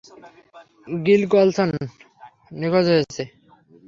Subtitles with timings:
[0.87, 1.69] Gill Colson
[2.59, 3.23] নিখোঁজ হয়েছে।